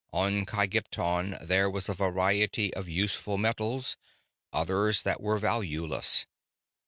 On 0.13 0.47
Kygpton 0.47 1.37
there 1.45 1.69
was 1.69 1.87
a 1.87 1.93
variety 1.93 2.73
of 2.73 2.89
useful 2.89 3.37
metals, 3.37 3.97
others 4.51 5.03
that 5.03 5.21
were 5.21 5.37
valueless. 5.37 6.25